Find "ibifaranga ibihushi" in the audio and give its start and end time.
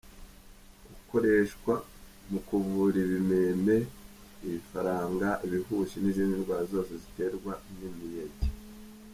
4.45-5.95